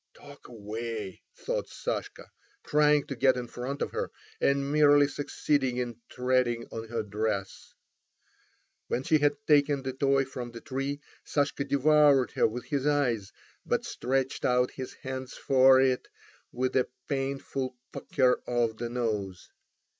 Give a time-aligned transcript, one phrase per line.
[0.15, 2.25] "Talk away!" thought Sashka,
[2.65, 7.75] trying to get in front of her, and merely succeeding in treading on her dress.
[8.87, 13.31] When she had taken the toy from the tree, Sashka devoured her with his eyes,
[13.63, 16.07] but stretched out his hands for it
[16.51, 19.51] with a painful pucker of the nose.